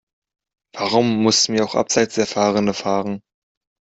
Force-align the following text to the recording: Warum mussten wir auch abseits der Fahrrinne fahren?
Warum 0.73 1.21
mussten 1.21 1.53
wir 1.53 1.63
auch 1.63 1.75
abseits 1.75 2.15
der 2.15 2.25
Fahrrinne 2.25 2.73
fahren? 2.73 3.21